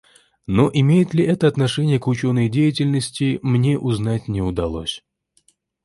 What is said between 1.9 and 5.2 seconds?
к ученой деятельности, мне узнать не удалось.